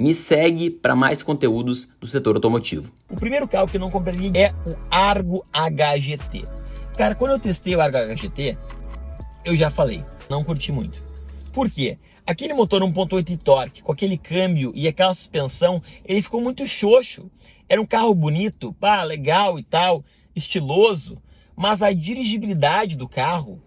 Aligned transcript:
Me 0.00 0.14
segue 0.14 0.70
para 0.70 0.96
mais 0.96 1.22
conteúdos 1.22 1.86
do 2.00 2.06
setor 2.06 2.34
automotivo. 2.34 2.90
O 3.06 3.16
primeiro 3.16 3.46
carro 3.46 3.68
que 3.68 3.76
eu 3.76 3.80
não 3.82 3.90
comprei 3.90 4.32
é 4.34 4.50
o 4.66 4.74
Argo 4.90 5.44
HGT. 5.52 6.46
Cara, 6.96 7.14
quando 7.14 7.32
eu 7.32 7.38
testei 7.38 7.76
o 7.76 7.82
Argo 7.82 7.98
HGT, 7.98 8.56
eu 9.44 9.54
já 9.54 9.70
falei, 9.70 10.02
não 10.30 10.42
curti 10.42 10.72
muito. 10.72 11.02
Por 11.52 11.70
quê? 11.70 11.98
Aquele 12.26 12.54
motor 12.54 12.80
1.8 12.80 13.36
torque, 13.36 13.82
com 13.82 13.92
aquele 13.92 14.16
câmbio 14.16 14.72
e 14.74 14.88
aquela 14.88 15.12
suspensão, 15.12 15.82
ele 16.02 16.22
ficou 16.22 16.40
muito 16.40 16.66
xoxo. 16.66 17.30
Era 17.68 17.78
um 17.78 17.86
carro 17.86 18.14
bonito, 18.14 18.72
pá, 18.80 19.04
legal 19.04 19.58
e 19.58 19.62
tal, 19.62 20.02
estiloso, 20.34 21.20
mas 21.54 21.82
a 21.82 21.92
dirigibilidade 21.92 22.96
do 22.96 23.06
carro, 23.06 23.60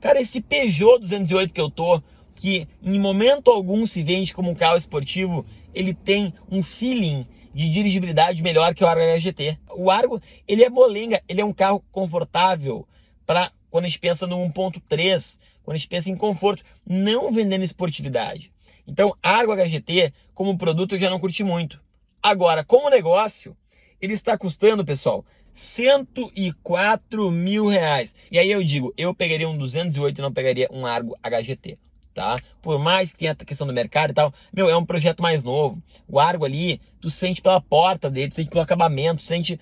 cara, 0.00 0.20
esse 0.20 0.40
Peugeot 0.40 1.00
208 1.00 1.52
que 1.52 1.60
eu 1.60 1.68
tô, 1.68 2.00
que 2.36 2.68
em 2.80 2.98
momento 2.98 3.50
algum 3.50 3.84
se 3.84 4.04
vende 4.04 4.32
como 4.32 4.50
um 4.50 4.54
carro 4.54 4.78
esportivo, 4.78 5.44
ele 5.74 5.94
tem 5.94 6.34
um 6.50 6.62
feeling 6.62 7.26
de 7.52 7.68
dirigibilidade 7.68 8.42
melhor 8.42 8.74
que 8.74 8.84
o 8.84 8.86
Argo 8.86 9.02
HGT. 9.02 9.58
O 9.74 9.90
Argo, 9.90 10.20
ele 10.46 10.64
é 10.64 10.70
molenga, 10.70 11.20
ele 11.28 11.40
é 11.40 11.44
um 11.44 11.52
carro 11.52 11.84
confortável 11.90 12.86
para 13.26 13.52
quando 13.70 13.84
a 13.84 13.88
gente 13.88 14.00
pensa 14.00 14.26
no 14.26 14.36
1.3, 14.36 15.38
quando 15.62 15.74
a 15.74 15.78
gente 15.78 15.88
pensa 15.88 16.10
em 16.10 16.16
conforto, 16.16 16.64
não 16.86 17.32
vendendo 17.32 17.64
esportividade. 17.64 18.52
Então, 18.86 19.14
Argo 19.22 19.54
HGT, 19.54 20.12
como 20.34 20.58
produto, 20.58 20.94
eu 20.94 20.98
já 20.98 21.10
não 21.10 21.20
curti 21.20 21.44
muito. 21.44 21.80
Agora, 22.22 22.64
como 22.64 22.90
negócio, 22.90 23.56
ele 24.00 24.14
está 24.14 24.36
custando, 24.36 24.84
pessoal, 24.84 25.24
104 25.52 27.30
mil 27.30 27.68
reais. 27.68 28.14
E 28.30 28.38
aí 28.38 28.50
eu 28.50 28.62
digo, 28.62 28.92
eu 28.96 29.14
pegaria 29.14 29.48
um 29.48 29.56
208 29.56 30.18
e 30.18 30.22
não 30.22 30.32
pegaria 30.32 30.68
um 30.72 30.86
Argo 30.86 31.16
HGT 31.22 31.78
tá? 32.14 32.38
Por 32.60 32.78
mais 32.78 33.12
que 33.12 33.18
tenha 33.18 33.32
a 33.32 33.34
questão 33.34 33.66
do 33.66 33.72
mercado 33.72 34.10
e 34.10 34.14
tal, 34.14 34.32
meu, 34.52 34.68
é 34.68 34.76
um 34.76 34.84
projeto 34.84 35.22
mais 35.22 35.42
novo. 35.42 35.82
O 36.08 36.18
Argo 36.18 36.44
ali, 36.44 36.80
tu 37.00 37.10
sente 37.10 37.40
pela 37.40 37.60
porta 37.60 38.10
dele, 38.10 38.28
tu 38.28 38.36
sente 38.36 38.50
pelo 38.50 38.62
acabamento, 38.62 39.22
sente. 39.22 39.58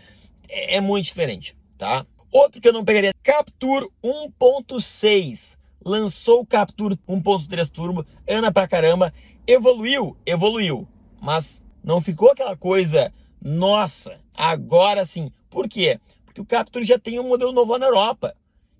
É, 0.48 0.76
é 0.76 0.80
muito 0.80 1.06
diferente, 1.06 1.56
tá? 1.76 2.06
Outro 2.30 2.60
que 2.60 2.68
eu 2.68 2.72
não 2.72 2.84
pegaria, 2.84 3.14
Capture 3.22 3.88
1.6. 4.04 5.58
Lançou 5.84 6.40
o 6.40 6.46
Capture 6.46 6.98
1.3 7.08 7.70
Turbo, 7.70 8.04
anda 8.28 8.52
pra 8.52 8.68
caramba, 8.68 9.12
evoluiu, 9.46 10.16
evoluiu, 10.26 10.86
mas 11.20 11.62
não 11.82 12.00
ficou 12.00 12.32
aquela 12.32 12.56
coisa, 12.56 13.12
nossa, 13.40 14.20
agora 14.34 15.06
sim. 15.06 15.30
Por 15.48 15.68
quê? 15.68 15.98
Porque 16.26 16.40
o 16.40 16.44
Capture 16.44 16.84
já 16.84 16.98
tem 16.98 17.18
um 17.18 17.28
modelo 17.28 17.52
novo 17.52 17.72
lá 17.72 17.78
na 17.78 17.86
Europa 17.86 18.34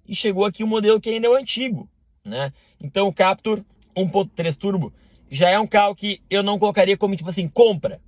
e 0.06 0.14
chegou 0.14 0.44
aqui 0.44 0.64
um 0.64 0.66
modelo 0.66 1.00
que 1.00 1.08
ainda 1.08 1.28
é 1.28 1.30
o 1.30 1.36
antigo 1.36 1.88
né? 2.28 2.52
Então 2.80 3.08
o 3.08 3.12
Captur 3.12 3.64
1.3 3.96 4.56
turbo 4.56 4.92
já 5.30 5.50
é 5.50 5.58
um 5.58 5.66
carro 5.66 5.94
que 5.94 6.22
eu 6.30 6.42
não 6.42 6.58
colocaria 6.58 6.96
como 6.96 7.14
tipo 7.16 7.28
assim, 7.28 7.46
compra. 7.48 8.00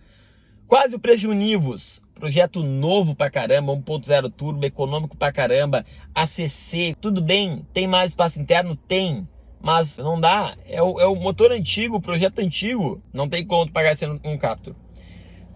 Quase 0.67 0.95
o 0.95 0.99
preço 0.99 1.21
de 1.21 1.27
Univos, 1.27 2.03
projeto 2.15 2.63
novo 2.63 3.13
pra 3.13 3.29
caramba, 3.29 3.73
1.0 3.73 4.31
turbo, 4.31 4.65
econômico 4.65 5.17
pra 5.17 5.33
caramba, 5.33 5.85
ACC, 6.15 6.95
tudo 6.99 7.21
bem, 7.21 7.67
tem 7.73 7.85
mais 7.87 8.09
espaço 8.11 8.39
interno? 8.39 8.75
Tem, 8.75 9.27
mas 9.61 9.97
não 9.97 10.19
dá. 10.19 10.55
É 10.65 10.81
o, 10.81 10.99
é 10.99 11.05
o 11.05 11.15
motor 11.15 11.51
antigo, 11.51 11.97
o 11.97 12.01
projeto 12.01 12.39
antigo. 12.39 13.01
Não 13.13 13.29
tem 13.29 13.45
como 13.45 13.71
pagar 13.71 13.91
esse 13.91 14.05
um 14.05 14.37
capto. 14.37 14.75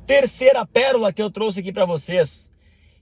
Terceira 0.06 0.66
pérola 0.66 1.12
que 1.12 1.22
eu 1.22 1.32
trouxe 1.32 1.60
aqui 1.60 1.74
para 1.74 1.86
vocês. 1.86 2.52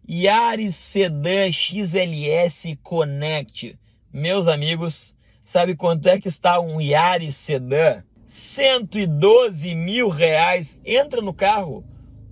Yaris 0.09 0.75
Sedan 0.75 1.51
XLS 1.51 2.77
Connect. 2.81 3.77
Meus 4.11 4.47
amigos, 4.47 5.15
sabe 5.43 5.75
quanto 5.75 6.07
é 6.07 6.19
que 6.19 6.27
está 6.27 6.59
um 6.59 6.79
Yaris 6.79 7.35
Sedan? 7.35 8.03
112 8.25 9.75
mil 9.75 10.09
reais. 10.09 10.77
Entra 10.85 11.21
no 11.21 11.33
carro 11.33 11.83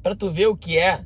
para 0.01 0.15
tu 0.15 0.31
ver 0.31 0.47
o 0.47 0.55
que 0.55 0.77
é. 0.77 1.03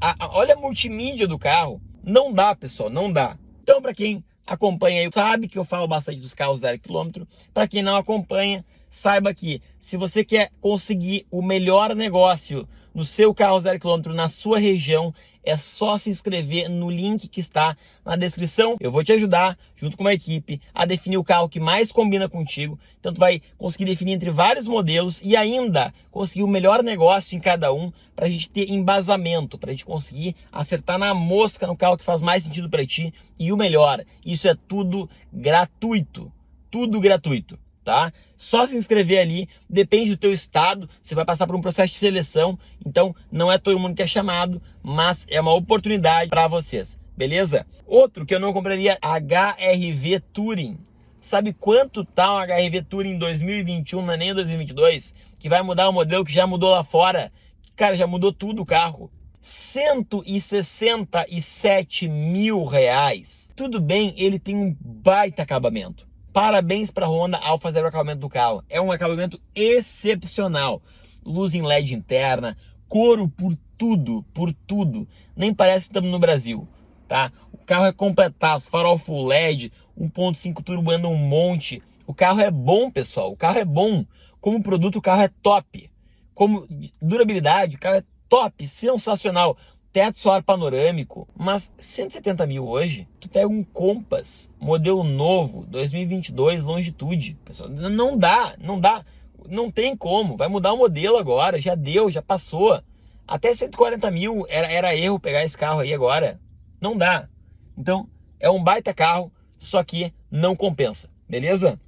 A, 0.00 0.26
a, 0.26 0.36
olha 0.36 0.54
a 0.54 0.58
multimídia 0.58 1.26
do 1.26 1.38
carro. 1.38 1.80
Não 2.04 2.32
dá, 2.32 2.54
pessoal, 2.54 2.90
não 2.90 3.12
dá. 3.12 3.38
Então, 3.62 3.80
para 3.80 3.94
quem 3.94 4.24
acompanha 4.46 5.00
aí, 5.00 5.08
sabe 5.12 5.48
que 5.48 5.58
eu 5.58 5.64
falo 5.64 5.86
bastante 5.86 6.20
dos 6.20 6.34
carros 6.34 6.60
zero 6.60 6.78
quilômetro. 6.78 7.26
Para 7.52 7.68
quem 7.68 7.82
não 7.82 7.96
acompanha, 7.96 8.64
saiba 8.90 9.32
que 9.32 9.62
se 9.78 9.96
você 9.96 10.24
quer 10.24 10.50
conseguir 10.60 11.26
o 11.30 11.42
melhor 11.42 11.94
negócio 11.94 12.68
no 12.94 13.04
seu 13.04 13.34
carro 13.34 13.58
zero 13.60 13.80
quilômetro 13.80 14.12
na 14.12 14.28
sua 14.28 14.58
região, 14.58 15.14
é 15.44 15.56
só 15.56 15.96
se 15.96 16.10
inscrever 16.10 16.68
no 16.68 16.90
link 16.90 17.28
que 17.28 17.40
está 17.40 17.76
na 18.04 18.16
descrição. 18.16 18.76
Eu 18.80 18.92
vou 18.92 19.02
te 19.02 19.12
ajudar, 19.12 19.58
junto 19.74 19.96
com 19.96 20.04
uma 20.04 20.14
equipe, 20.14 20.60
a 20.72 20.84
definir 20.84 21.16
o 21.16 21.24
carro 21.24 21.48
que 21.48 21.58
mais 21.58 21.90
combina 21.90 22.28
contigo. 22.28 22.78
Então, 23.00 23.12
tu 23.12 23.18
vai 23.18 23.42
conseguir 23.58 23.84
definir 23.84 24.12
entre 24.12 24.30
vários 24.30 24.66
modelos 24.66 25.20
e 25.22 25.36
ainda 25.36 25.92
conseguir 26.10 26.44
o 26.44 26.48
melhor 26.48 26.82
negócio 26.82 27.36
em 27.36 27.40
cada 27.40 27.72
um 27.72 27.92
para 28.14 28.26
a 28.26 28.30
gente 28.30 28.48
ter 28.48 28.70
embasamento, 28.70 29.58
para 29.58 29.70
a 29.70 29.72
gente 29.72 29.84
conseguir 29.84 30.36
acertar 30.50 30.98
na 30.98 31.12
mosca 31.12 31.66
no 31.66 31.76
carro 31.76 31.98
que 31.98 32.04
faz 32.04 32.22
mais 32.22 32.44
sentido 32.44 32.70
para 32.70 32.86
ti. 32.86 33.12
E 33.38 33.52
o 33.52 33.56
melhor, 33.56 34.04
isso 34.24 34.46
é 34.46 34.54
tudo 34.54 35.10
gratuito. 35.32 36.30
Tudo 36.70 37.00
gratuito 37.00 37.58
tá? 37.84 38.12
Só 38.36 38.66
se 38.66 38.76
inscrever 38.76 39.20
ali, 39.20 39.48
depende 39.68 40.10
do 40.10 40.16
teu 40.16 40.32
estado, 40.32 40.88
você 41.00 41.14
vai 41.14 41.24
passar 41.24 41.46
por 41.46 41.56
um 41.56 41.60
processo 41.60 41.92
de 41.92 41.98
seleção, 41.98 42.58
então 42.84 43.14
não 43.30 43.50
é 43.50 43.58
todo 43.58 43.78
mundo 43.78 43.94
que 43.94 44.02
é 44.02 44.06
chamado, 44.06 44.60
mas 44.82 45.26
é 45.30 45.40
uma 45.40 45.54
oportunidade 45.54 46.30
para 46.30 46.48
vocês, 46.48 47.00
beleza? 47.16 47.66
Outro 47.86 48.26
que 48.26 48.34
eu 48.34 48.40
não 48.40 48.52
compraria, 48.52 48.98
HRV 49.02 50.20
Touring. 50.32 50.78
Sabe 51.20 51.52
quanto 51.52 52.04
tá 52.04 52.34
um 52.34 52.40
HRV 52.40 52.82
Touring 52.82 53.18
2021, 53.18 54.04
não 54.04 54.12
é 54.12 54.16
nem 54.16 54.34
2022, 54.34 55.14
que 55.38 55.48
vai 55.48 55.62
mudar 55.62 55.88
o 55.88 55.92
modelo 55.92 56.24
que 56.24 56.32
já 56.32 56.44
mudou 56.46 56.70
lá 56.70 56.82
fora? 56.82 57.30
Cara, 57.76 57.96
já 57.96 58.06
mudou 58.06 58.32
tudo 58.32 58.62
o 58.62 58.66
carro. 58.66 59.10
167 59.40 62.08
mil 62.08 62.64
reais. 62.64 63.50
Tudo 63.56 63.80
bem, 63.80 64.14
ele 64.16 64.38
tem 64.38 64.56
um 64.56 64.76
baita 64.80 65.42
acabamento. 65.42 66.06
Parabéns 66.32 66.90
para 66.90 67.04
a 67.04 67.08
Honda 67.10 67.36
ao 67.38 67.58
fazer 67.58 67.84
o 67.84 67.86
acabamento 67.86 68.20
do 68.20 68.28
carro. 68.28 68.64
É 68.70 68.80
um 68.80 68.90
acabamento 68.90 69.40
excepcional. 69.54 70.82
Luz 71.24 71.52
em 71.54 71.62
LED 71.62 71.94
interna, 71.94 72.56
couro 72.88 73.28
por 73.28 73.54
tudo, 73.76 74.24
por 74.32 74.52
tudo. 74.66 75.06
Nem 75.36 75.54
parece 75.54 75.80
que 75.80 75.90
estamos 75.90 76.10
no 76.10 76.18
Brasil, 76.18 76.66
tá? 77.06 77.30
O 77.52 77.58
carro 77.58 77.84
é 77.84 77.92
completaço, 77.92 78.70
farol 78.70 78.96
full 78.96 79.26
LED, 79.26 79.72
1.5 79.98 80.62
turbo 80.64 80.90
anda 80.90 81.06
um 81.06 81.16
monte. 81.16 81.82
O 82.06 82.14
carro 82.14 82.40
é 82.40 82.50
bom, 82.50 82.90
pessoal. 82.90 83.30
O 83.30 83.36
carro 83.36 83.58
é 83.58 83.64
bom. 83.64 84.04
Como 84.40 84.62
produto, 84.62 84.96
o 84.96 85.02
carro 85.02 85.22
é 85.22 85.30
top. 85.42 85.90
Como 86.34 86.66
durabilidade, 87.00 87.76
o 87.76 87.78
carro 87.78 87.96
é 87.96 88.04
top, 88.28 88.66
sensacional 88.66 89.58
teto 89.92 90.18
solar 90.18 90.42
panorâmico, 90.42 91.28
mas 91.36 91.72
170 91.78 92.46
mil 92.46 92.66
hoje, 92.66 93.06
tu 93.20 93.28
pega 93.28 93.46
um 93.46 93.62
Compass, 93.62 94.50
modelo 94.58 95.04
novo, 95.04 95.66
2022, 95.68 96.64
longitude, 96.64 97.36
pessoal, 97.44 97.68
não 97.68 98.16
dá, 98.16 98.56
não 98.58 98.80
dá, 98.80 99.04
não 99.46 99.70
tem 99.70 99.94
como, 99.94 100.36
vai 100.36 100.48
mudar 100.48 100.72
o 100.72 100.78
modelo 100.78 101.18
agora, 101.18 101.60
já 101.60 101.74
deu, 101.74 102.10
já 102.10 102.22
passou, 102.22 102.80
até 103.28 103.52
140 103.52 104.10
mil 104.10 104.46
era, 104.48 104.66
era 104.72 104.96
erro 104.96 105.20
pegar 105.20 105.44
esse 105.44 105.58
carro 105.58 105.80
aí 105.80 105.92
agora, 105.92 106.40
não 106.80 106.96
dá, 106.96 107.28
então 107.76 108.08
é 108.40 108.48
um 108.48 108.64
baita 108.64 108.94
carro, 108.94 109.30
só 109.58 109.84
que 109.84 110.12
não 110.30 110.56
compensa, 110.56 111.10
beleza? 111.28 111.78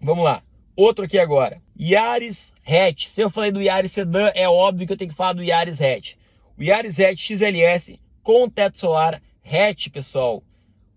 Vamos 0.00 0.24
lá, 0.24 0.42
outro 0.74 1.04
aqui 1.04 1.18
agora, 1.18 1.60
Yaris 1.78 2.54
Hatch, 2.66 3.08
se 3.08 3.20
eu 3.20 3.28
falei 3.28 3.52
do 3.52 3.60
Yaris 3.60 3.92
Sedan, 3.92 4.30
é 4.34 4.48
óbvio 4.48 4.86
que 4.86 4.92
eu 4.94 4.96
tenho 4.96 5.10
que 5.10 5.16
falar 5.16 5.34
do 5.34 5.44
Yaris 5.44 5.82
Hatch, 5.82 6.14
o 6.58 6.62
Yaris 6.62 6.98
Hatch 6.98 7.32
XLS 7.32 7.98
com 8.22 8.48
teto 8.48 8.78
solar 8.78 9.22
hatch, 9.44 9.88
pessoal. 9.88 10.42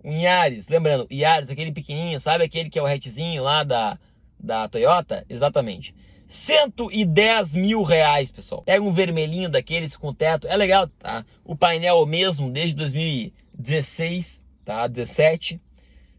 Um 0.03 0.17
Yaris, 0.17 0.69
lembrando, 0.69 1.07
Yaris, 1.11 1.49
aquele 1.49 1.71
pequenininho, 1.71 2.19
sabe 2.19 2.43
aquele 2.43 2.69
que 2.69 2.79
é 2.79 2.81
o 2.81 2.85
hatchzinho 2.85 3.43
lá 3.43 3.63
da, 3.63 3.99
da 4.39 4.67
Toyota? 4.67 5.25
Exatamente. 5.29 5.93
110 6.27 7.55
mil 7.55 7.81
reais, 7.81 8.31
pessoal. 8.31 8.61
Pega 8.61 8.83
um 8.83 8.93
vermelhinho 8.93 9.49
daqueles 9.49 9.97
com 9.97 10.13
teto, 10.13 10.47
é 10.47 10.55
legal, 10.55 10.87
tá? 10.87 11.25
O 11.43 11.55
painel 11.55 12.03
é 12.03 12.05
mesmo 12.05 12.51
desde 12.51 12.75
2000, 12.75 13.33
16, 13.53 14.43
tá? 14.63 14.87
17, 14.87 15.59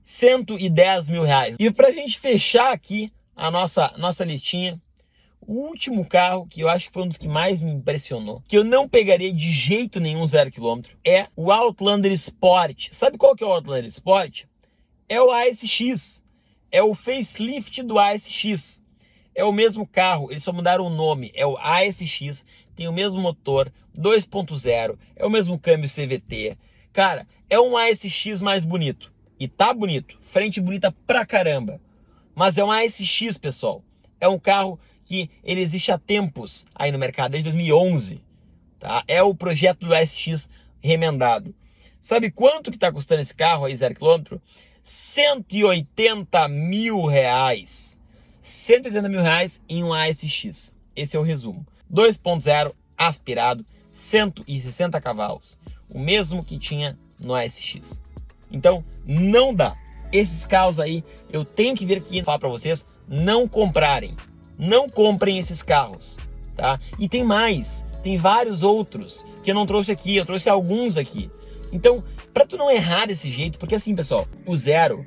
110 0.02 1.08
mil 1.08 1.22
reais. 1.22 1.56
E 1.58 1.70
pra 1.70 1.92
gente 1.92 2.18
fechar 2.18 2.72
aqui 2.72 3.10
a 3.36 3.50
nossa, 3.50 3.94
nossa 3.96 4.24
listinha, 4.24 4.80
o 5.40 5.54
último 5.54 6.04
carro 6.04 6.46
que 6.46 6.60
eu 6.60 6.68
acho 6.68 6.86
que 6.86 6.92
foi 6.92 7.02
um 7.02 7.08
dos 7.08 7.16
que 7.16 7.28
mais 7.28 7.60
me 7.60 7.72
impressionou, 7.72 8.42
que 8.46 8.56
eu 8.56 8.64
não 8.64 8.88
pegaria 8.88 9.32
de 9.32 9.50
jeito 9.50 9.98
nenhum 9.98 10.26
zero 10.26 10.50
quilômetro, 10.50 10.96
é 11.04 11.26
o 11.34 11.50
Outlander 11.50 12.12
Sport. 12.12 12.88
Sabe 12.92 13.18
qual 13.18 13.34
que 13.34 13.42
é 13.42 13.46
o 13.46 13.52
Outlander 13.52 13.86
Sport? 13.86 14.44
É 15.08 15.20
o 15.20 15.30
ASX. 15.30 16.22
É 16.70 16.82
o 16.82 16.94
facelift 16.94 17.82
do 17.82 17.98
ASX. 17.98 18.80
É 19.34 19.44
o 19.44 19.52
mesmo 19.52 19.86
carro, 19.86 20.30
eles 20.30 20.44
só 20.44 20.52
mudaram 20.52 20.84
o 20.84 20.90
nome. 20.90 21.32
É 21.34 21.46
o 21.46 21.56
ASX, 21.56 22.44
tem 22.76 22.86
o 22.86 22.92
mesmo 22.92 23.20
motor, 23.20 23.72
2.0, 23.98 24.98
é 25.16 25.26
o 25.26 25.30
mesmo 25.30 25.58
câmbio 25.58 25.88
CVT. 25.88 26.56
Cara, 26.92 27.26
é 27.48 27.58
um 27.58 27.76
ASX 27.76 28.40
mais 28.40 28.64
bonito. 28.64 29.12
E 29.38 29.48
tá 29.48 29.72
bonito, 29.72 30.18
frente 30.20 30.60
bonita 30.60 30.94
pra 31.06 31.24
caramba. 31.24 31.80
Mas 32.34 32.58
é 32.58 32.64
um 32.64 32.70
ASX, 32.70 33.38
pessoal. 33.38 33.82
É 34.20 34.28
um 34.28 34.38
carro 34.38 34.78
que 35.04 35.30
ele 35.42 35.60
existe 35.60 35.90
há 35.90 35.98
tempos 35.98 36.66
aí 36.74 36.92
no 36.92 36.98
mercado, 36.98 37.32
desde 37.32 37.50
2011. 37.50 38.22
Tá? 38.78 39.04
É 39.06 39.22
o 39.22 39.34
projeto 39.34 39.86
do 39.86 39.94
ASX 39.94 40.48
remendado. 40.80 41.54
Sabe 42.00 42.30
quanto 42.30 42.70
que 42.70 42.76
está 42.76 42.90
custando 42.90 43.20
esse 43.20 43.34
carro 43.34 43.66
aí, 43.66 43.76
zero 43.76 43.94
quilômetro? 43.94 44.40
180 44.82 46.48
mil 46.48 47.04
reais. 47.04 47.98
180 48.40 49.08
mil 49.08 49.20
reais 49.20 49.60
em 49.68 49.84
um 49.84 49.92
ASX. 49.92 50.74
Esse 50.96 51.16
é 51.16 51.20
o 51.20 51.22
resumo. 51.22 51.66
2.0 51.92 52.72
aspirado, 52.96 53.64
160 53.92 55.00
cavalos. 55.00 55.58
O 55.88 55.98
mesmo 55.98 56.44
que 56.44 56.58
tinha 56.58 56.98
no 57.18 57.34
ASX. 57.34 58.02
Então, 58.50 58.84
não 59.04 59.54
dá. 59.54 59.76
Esses 60.12 60.46
carros 60.46 60.80
aí, 60.80 61.04
eu 61.30 61.44
tenho 61.44 61.76
que 61.76 61.86
vir 61.86 61.98
aqui 61.98 62.22
falar 62.22 62.38
para 62.38 62.48
vocês 62.48 62.86
não 63.06 63.46
comprarem. 63.46 64.16
Não 64.60 64.88
comprem 64.88 65.38
esses 65.38 65.62
carros, 65.62 66.18
tá? 66.54 66.78
E 66.98 67.08
tem 67.08 67.24
mais, 67.24 67.84
tem 68.02 68.16
vários 68.16 68.62
outros 68.62 69.26
que 69.42 69.50
eu 69.50 69.54
não 69.54 69.66
trouxe 69.66 69.90
aqui, 69.90 70.16
eu 70.16 70.26
trouxe 70.26 70.48
alguns 70.48 70.96
aqui. 70.96 71.30
Então, 71.72 72.04
para 72.32 72.46
tu 72.46 72.56
não 72.56 72.70
errar 72.70 73.06
desse 73.06 73.30
jeito, 73.30 73.58
porque 73.58 73.74
assim, 73.74 73.94
pessoal, 73.96 74.28
o 74.46 74.56
zero, 74.56 75.06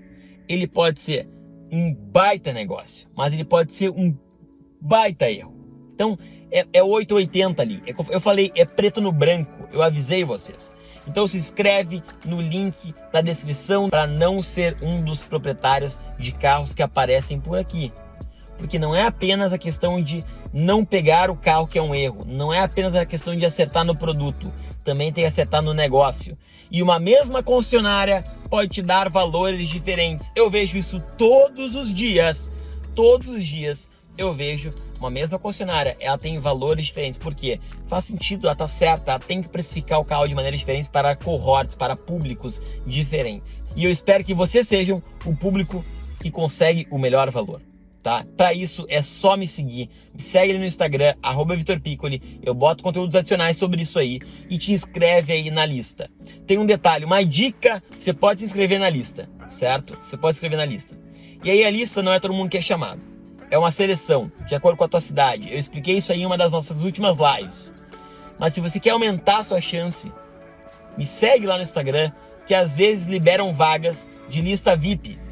ele 0.50 0.67
pode 0.67 1.00
ser 1.00 1.27
um 1.71 1.94
baita 1.94 2.51
negócio, 2.51 3.07
mas 3.15 3.31
ele 3.31 3.45
pode 3.45 3.73
ser 3.73 3.89
um 3.89 4.17
baita 4.81 5.29
erro. 5.29 5.53
Então, 5.94 6.17
é, 6.51 6.65
é 6.73 6.83
880 6.83 7.61
ali. 7.61 7.81
É, 7.85 7.94
eu 8.09 8.19
falei, 8.19 8.51
é 8.55 8.65
preto 8.65 9.01
no 9.01 9.11
branco. 9.11 9.67
Eu 9.71 9.81
avisei 9.81 10.23
vocês. 10.23 10.73
Então 11.07 11.27
se 11.27 11.38
inscreve 11.38 12.01
no 12.25 12.39
link 12.41 12.94
da 13.11 13.21
descrição 13.21 13.89
para 13.89 14.07
não 14.07 14.41
ser 14.41 14.77
um 14.81 15.03
dos 15.03 15.21
proprietários 15.21 16.00
de 16.17 16.31
carros 16.31 16.73
que 16.73 16.81
aparecem 16.81 17.39
por 17.39 17.57
aqui. 17.57 17.91
Porque 18.57 18.79
não 18.79 18.95
é 18.95 19.03
apenas 19.03 19.53
a 19.53 19.57
questão 19.57 20.01
de 20.01 20.23
não 20.53 20.85
pegar 20.85 21.29
o 21.29 21.35
carro 21.35 21.67
que 21.67 21.77
é 21.77 21.81
um 21.81 21.95
erro, 21.95 22.25
não 22.25 22.53
é 22.53 22.59
apenas 22.59 22.94
a 22.95 23.05
questão 23.05 23.35
de 23.35 23.45
acertar 23.45 23.83
no 23.83 23.95
produto, 23.95 24.51
também 24.83 25.11
tem 25.11 25.23
que 25.23 25.27
acertar 25.27 25.61
no 25.61 25.73
negócio. 25.73 26.38
E 26.69 26.81
uma 26.81 27.00
mesma 27.00 27.41
concessionária 27.41 28.23
pode 28.50 28.69
te 28.69 28.81
dar 28.81 29.09
valores 29.09 29.67
diferentes. 29.69 30.31
Eu 30.35 30.50
vejo 30.50 30.77
isso 30.77 31.00
todos 31.17 31.75
os 31.75 31.94
dias. 31.94 32.51
Todos 32.95 33.29
os 33.29 33.45
dias 33.45 33.89
eu 34.17 34.33
vejo 34.33 34.71
uma 35.00 35.09
mesma 35.09 35.38
concessionária, 35.39 35.97
ela 36.00 36.17
tem 36.17 36.39
valores 36.39 36.85
diferentes. 36.85 37.19
Por 37.19 37.33
quê? 37.33 37.59
Faz 37.88 38.05
sentido, 38.05 38.47
ela 38.47 38.55
tá 38.55 38.67
certa, 38.67 39.11
ela 39.11 39.19
tem 39.19 39.41
que 39.41 39.50
precificar 39.50 40.00
o 40.00 40.05
carro 40.05 40.27
de 40.27 40.35
maneira 40.35 40.55
diferente 40.55 40.89
para 40.89 41.15
cohorts, 41.15 41.75
para 41.75 41.95
públicos 41.95 42.61
diferentes. 42.85 43.65
E 43.75 43.83
eu 43.83 43.91
espero 43.91 44.23
que 44.23 44.33
vocês 44.33 44.67
sejam 44.67 45.01
o 45.25 45.35
público 45.35 45.83
que 46.21 46.31
consegue 46.31 46.88
o 46.89 46.97
melhor 46.97 47.29
valor 47.31 47.61
tá? 48.03 48.25
Para 48.35 48.53
isso 48.53 48.85
é 48.89 49.01
só 49.01 49.38
me 49.38 49.47
seguir. 49.47 49.89
Me 50.13 50.21
segue 50.21 50.53
no 50.57 50.65
Instagram, 50.65 51.15
arroba 51.23 51.55
Vitor 51.55 51.79
Piccoli. 51.79 52.39
Eu 52.44 52.53
boto 52.53 52.83
conteúdos 52.83 53.15
adicionais 53.15 53.55
sobre 53.55 53.81
isso 53.81 53.97
aí 53.97 54.19
e 54.50 54.57
te 54.57 54.73
inscreve 54.73 55.31
aí 55.31 55.50
na 55.50 55.65
lista. 55.65 56.11
Tem 56.45 56.57
um 56.57 56.65
detalhe, 56.65 57.05
uma 57.05 57.23
dica, 57.23 57.81
você 57.97 58.13
pode 58.13 58.41
se 58.41 58.45
inscrever 58.45 58.79
na 58.79 58.89
lista, 58.89 59.29
certo? 59.47 59.97
Você 60.01 60.17
pode 60.17 60.35
se 60.35 60.39
inscrever 60.39 60.57
na 60.57 60.65
lista. 60.65 61.00
E 61.44 61.50
aí 61.50 61.63
a 61.63 61.71
lista 61.71 62.03
não 62.03 62.11
é 62.11 62.19
todo 62.19 62.33
mundo 62.33 62.50
que 62.50 62.57
é 62.57 62.61
chamado. 62.61 63.01
É 63.50 63.57
uma 63.57 63.71
seleção, 63.71 64.31
de 64.45 64.53
acordo 64.53 64.77
com 64.77 64.83
a 64.83 64.89
tua 64.89 65.01
cidade. 65.01 65.51
Eu 65.51 65.57
expliquei 65.57 65.97
isso 65.97 66.11
aí 66.11 66.21
em 66.21 66.25
uma 66.25 66.38
das 66.38 66.51
nossas 66.51 66.81
últimas 66.81 67.17
lives. 67.19 67.73
Mas 68.38 68.53
se 68.53 68.59
você 68.59 68.79
quer 68.79 68.89
aumentar 68.89 69.38
a 69.38 69.44
sua 69.44 69.61
chance, 69.61 70.11
me 70.97 71.05
segue 71.05 71.45
lá 71.45 71.55
no 71.55 71.63
Instagram, 71.63 72.11
que 72.45 72.53
às 72.53 72.75
vezes 72.75 73.07
liberam 73.07 73.53
vagas 73.53 74.07
de 74.29 74.41
lista 74.41 74.75
VIP 74.75 75.23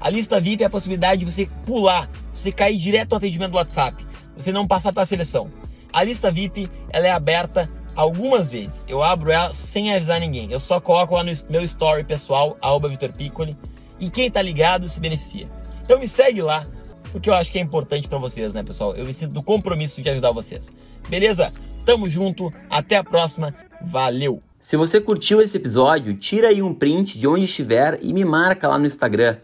a 0.00 0.10
lista 0.10 0.40
VIP 0.40 0.62
é 0.62 0.66
a 0.66 0.70
possibilidade 0.70 1.24
de 1.24 1.30
você 1.30 1.46
pular, 1.64 2.08
você 2.32 2.52
cair 2.52 2.78
direto 2.78 3.12
no 3.12 3.16
atendimento 3.16 3.52
do 3.52 3.56
WhatsApp, 3.56 4.06
você 4.36 4.52
não 4.52 4.66
passar 4.66 4.92
pela 4.92 5.06
seleção. 5.06 5.50
A 5.92 6.02
lista 6.02 6.30
VIP 6.30 6.70
ela 6.90 7.06
é 7.06 7.10
aberta 7.10 7.70
algumas 7.94 8.50
vezes. 8.50 8.84
Eu 8.86 9.02
abro 9.02 9.32
ela 9.32 9.54
sem 9.54 9.94
avisar 9.94 10.20
ninguém. 10.20 10.52
Eu 10.52 10.60
só 10.60 10.78
coloco 10.78 11.14
lá 11.14 11.24
no 11.24 11.32
meu 11.48 11.62
story 11.64 12.04
pessoal, 12.04 12.56
arroba 12.60 12.88
Vitor 12.88 13.12
Piccoli, 13.12 13.56
e 13.98 14.10
quem 14.10 14.30
tá 14.30 14.42
ligado 14.42 14.88
se 14.88 15.00
beneficia. 15.00 15.48
Então 15.82 15.98
me 15.98 16.06
segue 16.06 16.42
lá, 16.42 16.66
porque 17.10 17.30
eu 17.30 17.34
acho 17.34 17.50
que 17.50 17.58
é 17.58 17.62
importante 17.62 18.08
para 18.08 18.18
vocês, 18.18 18.52
né, 18.52 18.62
pessoal? 18.62 18.94
Eu 18.94 19.06
me 19.06 19.14
sinto 19.14 19.32
do 19.32 19.42
compromisso 19.42 20.02
de 20.02 20.10
ajudar 20.10 20.32
vocês. 20.32 20.70
Beleza? 21.08 21.52
Tamo 21.86 22.10
junto, 22.10 22.52
até 22.68 22.96
a 22.96 23.04
próxima. 23.04 23.54
Valeu! 23.80 24.45
Se 24.68 24.76
você 24.76 25.00
curtiu 25.00 25.40
esse 25.40 25.56
episódio, 25.56 26.12
tira 26.12 26.48
aí 26.48 26.60
um 26.60 26.74
print 26.74 27.16
de 27.20 27.28
onde 27.28 27.44
estiver 27.44 28.00
e 28.02 28.12
me 28.12 28.24
marca 28.24 28.66
lá 28.66 28.76
no 28.76 28.84
Instagram, 28.84 29.36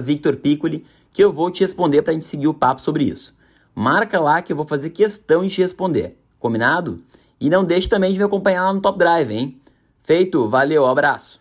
@victorpiccoli, 0.00 0.82
que 1.12 1.22
eu 1.22 1.30
vou 1.30 1.50
te 1.50 1.60
responder 1.60 2.00
para 2.00 2.12
a 2.12 2.14
gente 2.14 2.24
seguir 2.24 2.48
o 2.48 2.54
papo 2.54 2.80
sobre 2.80 3.04
isso. 3.04 3.36
Marca 3.74 4.18
lá 4.18 4.40
que 4.40 4.50
eu 4.50 4.56
vou 4.56 4.66
fazer 4.66 4.88
questão 4.88 5.46
de 5.46 5.54
te 5.54 5.60
responder. 5.60 6.16
Combinado? 6.38 7.02
E 7.38 7.50
não 7.50 7.66
deixe 7.66 7.86
também 7.86 8.14
de 8.14 8.18
me 8.18 8.24
acompanhar 8.24 8.64
lá 8.64 8.72
no 8.72 8.80
Top 8.80 8.98
Drive, 8.98 9.30
hein? 9.30 9.60
Feito, 10.02 10.48
valeu, 10.48 10.86
abraço! 10.86 11.34